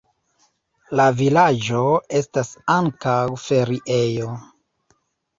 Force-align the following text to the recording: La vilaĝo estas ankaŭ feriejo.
La 0.99 1.03
vilaĝo 1.17 1.81
estas 2.19 2.49
ankaŭ 2.77 3.17
feriejo. 3.43 4.31